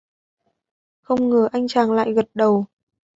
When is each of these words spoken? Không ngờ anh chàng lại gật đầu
Không 1.01 1.29
ngờ 1.29 1.49
anh 1.51 1.67
chàng 1.67 1.91
lại 1.91 2.13
gật 2.13 2.29
đầu 2.33 2.65